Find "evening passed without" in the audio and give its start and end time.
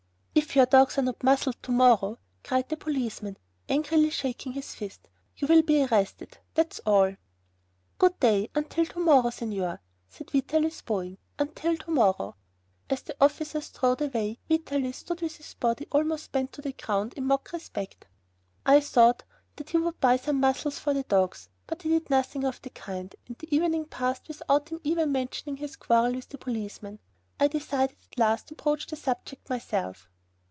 23.53-24.69